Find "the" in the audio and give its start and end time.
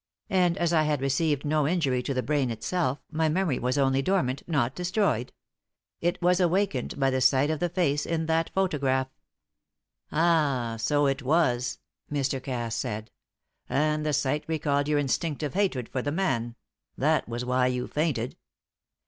2.15-2.23, 7.11-7.21, 7.59-7.69, 14.03-14.11, 16.01-16.11